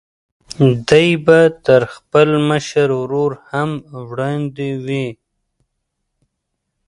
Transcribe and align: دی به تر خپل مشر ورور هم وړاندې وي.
دی 0.87 1.07
به 1.25 1.39
تر 1.65 1.81
خپل 1.93 2.29
مشر 2.49 2.87
ورور 3.01 3.31
هم 3.51 3.69
وړاندې 4.09 4.69
وي. 4.85 5.07